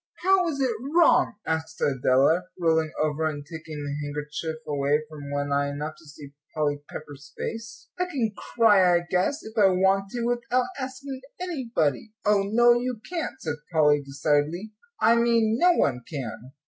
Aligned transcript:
"How 0.23 0.47
is 0.47 0.59
it 0.59 0.71
wrong?" 0.95 1.35
asked 1.45 1.79
Adela, 1.79 2.45
rolling 2.59 2.89
over, 3.03 3.25
and 3.27 3.45
taking 3.45 3.83
the 3.83 3.95
handkerchief 4.03 4.55
away 4.67 5.01
from 5.07 5.29
one 5.29 5.51
eye 5.53 5.67
enough 5.69 5.93
to 5.99 6.05
see 6.07 6.31
Polly 6.55 6.79
Pepper's 6.89 7.35
face. 7.37 7.87
"I 7.99 8.05
can 8.05 8.33
cry, 8.35 8.95
I 8.97 9.03
guess, 9.07 9.43
if 9.43 9.55
I 9.55 9.67
want 9.67 10.09
to, 10.13 10.25
without 10.25 10.65
asking 10.79 11.21
anybody." 11.39 12.13
"Oh, 12.25 12.41
no, 12.41 12.73
you 12.73 12.99
can't," 13.07 13.39
said 13.41 13.57
Polly, 13.71 14.01
decidedly. 14.01 14.71
"I 14.99 15.17
mean 15.17 15.59
no 15.59 15.73
one 15.73 16.01
can." 16.09 16.53